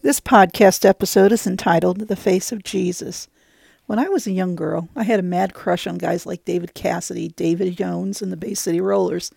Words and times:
This 0.00 0.20
podcast 0.20 0.84
episode 0.84 1.32
is 1.32 1.44
entitled 1.44 2.06
The 2.06 2.14
Face 2.14 2.52
of 2.52 2.62
Jesus. 2.62 3.26
When 3.86 3.98
I 3.98 4.08
was 4.08 4.28
a 4.28 4.32
young 4.32 4.54
girl, 4.54 4.88
I 4.94 5.02
had 5.02 5.18
a 5.18 5.24
mad 5.24 5.54
crush 5.54 5.88
on 5.88 5.98
guys 5.98 6.24
like 6.24 6.44
David 6.44 6.72
Cassidy, 6.72 7.30
David 7.30 7.76
Jones, 7.76 8.22
and 8.22 8.30
the 8.30 8.36
Bay 8.36 8.54
City 8.54 8.80
Rollers. 8.80 9.32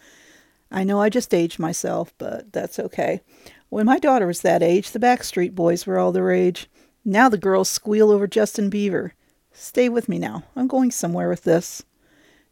I 0.71 0.83
know 0.83 1.01
I 1.01 1.09
just 1.09 1.33
aged 1.33 1.57
myself, 1.57 2.13
but 2.19 2.53
that's 2.53 2.77
okay. 2.77 3.21
When 3.69 3.87
my 3.87 3.97
daughter 3.97 4.27
was 4.27 4.41
that 4.41 4.61
age, 4.61 4.91
the 4.91 4.99
Backstreet 4.99 5.55
Boys 5.55 5.87
were 5.87 5.97
all 5.97 6.11
the 6.11 6.21
rage. 6.21 6.69
Now 7.03 7.27
the 7.27 7.39
girls 7.39 7.67
squeal 7.67 8.11
over 8.11 8.27
Justin 8.27 8.69
Bieber. 8.69 9.13
Stay 9.51 9.89
with 9.89 10.07
me 10.07 10.19
now. 10.19 10.43
I'm 10.55 10.67
going 10.67 10.91
somewhere 10.91 11.27
with 11.27 11.43
this. 11.43 11.81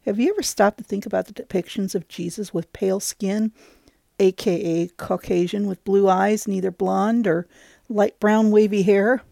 Have 0.04 0.18
you 0.18 0.30
ever 0.32 0.42
stopped 0.42 0.78
to 0.78 0.84
think 0.84 1.06
about 1.06 1.26
the 1.26 1.32
depictions 1.32 1.94
of 1.94 2.08
Jesus 2.08 2.52
with 2.52 2.72
pale 2.72 2.98
skin, 2.98 3.52
aka 4.18 4.88
Caucasian, 4.96 5.68
with 5.68 5.84
blue 5.84 6.08
eyes, 6.08 6.48
neither 6.48 6.72
blonde 6.72 7.28
or 7.28 7.46
light 7.90 8.18
brown 8.20 8.50
wavy 8.50 8.82
hair? 8.82 9.22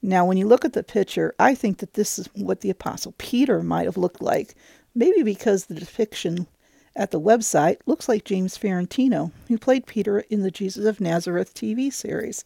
Now, 0.00 0.24
when 0.24 0.36
you 0.36 0.46
look 0.46 0.64
at 0.64 0.74
the 0.74 0.84
picture, 0.84 1.34
I 1.38 1.56
think 1.56 1.78
that 1.78 1.94
this 1.94 2.18
is 2.18 2.28
what 2.34 2.60
the 2.60 2.70
Apostle 2.70 3.14
Peter 3.18 3.62
might 3.62 3.86
have 3.86 3.96
looked 3.96 4.22
like. 4.22 4.54
Maybe 4.94 5.22
because 5.22 5.66
the 5.66 5.74
depiction 5.74 6.46
at 6.94 7.10
the 7.10 7.20
website 7.20 7.78
looks 7.86 8.08
like 8.08 8.24
James 8.24 8.56
Farentino, 8.56 9.32
who 9.48 9.58
played 9.58 9.86
Peter 9.86 10.20
in 10.20 10.42
the 10.42 10.50
Jesus 10.50 10.84
of 10.84 11.00
Nazareth 11.00 11.54
TV 11.54 11.92
series. 11.92 12.44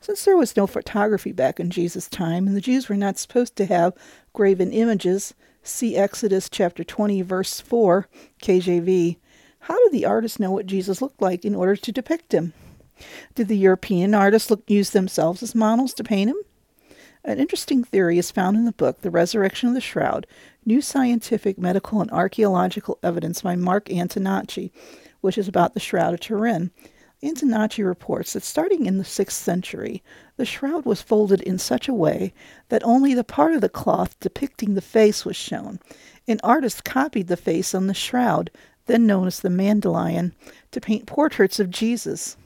Since 0.00 0.24
there 0.24 0.36
was 0.36 0.56
no 0.56 0.68
photography 0.68 1.32
back 1.32 1.58
in 1.58 1.70
Jesus' 1.70 2.08
time, 2.08 2.46
and 2.46 2.56
the 2.56 2.60
Jews 2.60 2.88
were 2.88 2.96
not 2.96 3.18
supposed 3.18 3.56
to 3.56 3.66
have 3.66 3.94
graven 4.32 4.72
images, 4.72 5.34
see 5.68 5.96
Exodus 5.96 6.48
chapter 6.48 6.84
20, 6.84 7.22
verse 7.22 7.60
4, 7.60 8.08
KJV, 8.42 9.16
how 9.60 9.82
did 9.84 9.92
the 9.92 10.06
artist 10.06 10.40
know 10.40 10.50
what 10.50 10.66
Jesus 10.66 11.02
looked 11.02 11.20
like 11.20 11.44
in 11.44 11.54
order 11.54 11.76
to 11.76 11.92
depict 11.92 12.32
him? 12.32 12.52
Did 13.34 13.48
the 13.48 13.56
European 13.56 14.14
artists 14.14 14.50
look, 14.50 14.62
use 14.68 14.90
themselves 14.90 15.42
as 15.42 15.54
models 15.54 15.94
to 15.94 16.04
paint 16.04 16.30
him? 16.30 16.36
An 17.24 17.38
interesting 17.38 17.84
theory 17.84 18.18
is 18.18 18.30
found 18.30 18.56
in 18.56 18.64
the 18.64 18.72
book 18.72 19.00
The 19.02 19.10
Resurrection 19.10 19.68
of 19.68 19.74
the 19.74 19.80
Shroud 19.80 20.26
New 20.64 20.80
Scientific, 20.80 21.58
Medical, 21.58 22.00
and 22.00 22.10
Archaeological 22.10 22.98
Evidence 23.02 23.42
by 23.42 23.56
Mark 23.56 23.86
Antonacci, 23.86 24.70
which 25.20 25.38
is 25.38 25.48
about 25.48 25.74
the 25.74 25.80
Shroud 25.80 26.14
of 26.14 26.20
Turin. 26.20 26.70
Antonacci 27.22 27.84
reports 27.84 28.32
that 28.32 28.44
starting 28.44 28.86
in 28.86 28.98
the 28.98 29.04
6th 29.04 29.32
century, 29.32 30.04
the 30.36 30.44
shroud 30.44 30.84
was 30.84 31.02
folded 31.02 31.40
in 31.40 31.58
such 31.58 31.88
a 31.88 31.94
way 31.94 32.32
that 32.68 32.84
only 32.84 33.12
the 33.12 33.24
part 33.24 33.54
of 33.54 33.60
the 33.60 33.68
cloth 33.68 34.18
depicting 34.20 34.74
the 34.74 34.80
face 34.80 35.24
was 35.24 35.34
shown. 35.34 35.80
An 36.28 36.38
artist 36.44 36.84
copied 36.84 37.26
the 37.26 37.36
face 37.36 37.74
on 37.74 37.88
the 37.88 37.94
shroud, 37.94 38.50
then 38.86 39.04
known 39.04 39.26
as 39.26 39.40
the 39.40 39.48
Mandylion, 39.48 40.32
to 40.70 40.80
paint 40.80 41.06
portraits 41.06 41.58
of 41.58 41.70
Jesus. 41.70 42.36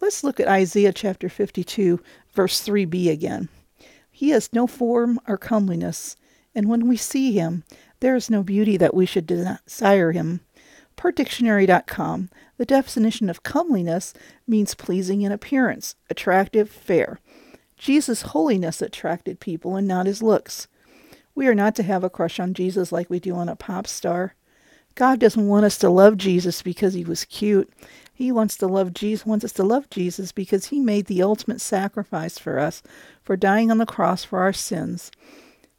Let's 0.00 0.24
look 0.24 0.40
at 0.40 0.48
Isaiah 0.48 0.92
chapter 0.92 1.28
52, 1.28 2.00
verse 2.32 2.66
3b 2.66 3.10
again. 3.10 3.50
He 4.10 4.30
has 4.30 4.52
no 4.52 4.66
form 4.66 5.20
or 5.28 5.36
comeliness, 5.36 6.16
and 6.54 6.68
when 6.68 6.88
we 6.88 6.96
see 6.96 7.32
him, 7.32 7.64
there 8.00 8.16
is 8.16 8.30
no 8.30 8.42
beauty 8.42 8.76
that 8.78 8.94
we 8.94 9.04
should 9.04 9.26
desire 9.26 10.12
him. 10.12 10.40
Per 10.96 11.12
dictionary.com, 11.12 12.30
the 12.62 12.66
definition 12.66 13.28
of 13.28 13.42
comeliness 13.42 14.14
means 14.46 14.76
pleasing 14.76 15.22
in 15.22 15.32
appearance, 15.32 15.96
attractive, 16.08 16.70
fair. 16.70 17.18
Jesus' 17.76 18.22
holiness 18.22 18.80
attracted 18.80 19.40
people 19.40 19.74
and 19.74 19.88
not 19.88 20.06
his 20.06 20.22
looks. 20.22 20.68
We 21.34 21.48
are 21.48 21.56
not 21.56 21.74
to 21.74 21.82
have 21.82 22.04
a 22.04 22.08
crush 22.08 22.38
on 22.38 22.54
Jesus 22.54 22.92
like 22.92 23.10
we 23.10 23.18
do 23.18 23.34
on 23.34 23.48
a 23.48 23.56
pop 23.56 23.88
star. 23.88 24.36
God 24.94 25.18
doesn't 25.18 25.48
want 25.48 25.64
us 25.64 25.76
to 25.78 25.90
love 25.90 26.16
Jesus 26.16 26.62
because 26.62 26.94
he 26.94 27.02
was 27.02 27.24
cute. 27.24 27.68
He 28.14 28.30
wants 28.30 28.56
to 28.58 28.68
love 28.68 28.94
Jesus 28.94 29.26
wants 29.26 29.44
us 29.44 29.52
to 29.54 29.64
love 29.64 29.90
Jesus 29.90 30.30
because 30.30 30.66
he 30.66 30.78
made 30.78 31.06
the 31.06 31.24
ultimate 31.24 31.60
sacrifice 31.60 32.38
for 32.38 32.60
us, 32.60 32.80
for 33.24 33.36
dying 33.36 33.72
on 33.72 33.78
the 33.78 33.86
cross 33.86 34.22
for 34.22 34.38
our 34.38 34.52
sins. 34.52 35.10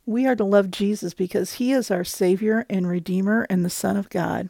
We 0.05 0.27
are 0.27 0.35
to 0.35 0.43
love 0.43 0.69
Jesus 0.69 1.13
because 1.13 1.53
he 1.53 1.71
is 1.71 1.89
our 1.89 2.03
savior 2.03 2.65
and 2.69 2.89
redeemer 2.89 3.47
and 3.49 3.63
the 3.63 3.69
son 3.69 3.95
of 3.95 4.09
God. 4.09 4.49